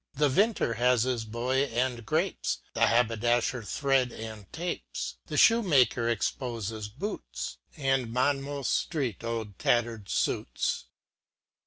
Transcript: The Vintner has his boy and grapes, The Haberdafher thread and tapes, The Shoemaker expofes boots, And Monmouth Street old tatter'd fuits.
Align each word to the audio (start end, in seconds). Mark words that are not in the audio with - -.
The 0.15 0.29
Vintner 0.29 0.73
has 0.77 1.03
his 1.03 1.25
boy 1.25 1.65
and 1.65 2.03
grapes, 2.07 2.57
The 2.73 2.87
Haberdafher 2.87 3.63
thread 3.63 4.11
and 4.11 4.51
tapes, 4.51 5.17
The 5.27 5.37
Shoemaker 5.37 6.07
expofes 6.07 6.87
boots, 6.91 7.59
And 7.77 8.11
Monmouth 8.11 8.65
Street 8.65 9.23
old 9.23 9.59
tatter'd 9.59 10.09
fuits. 10.09 10.85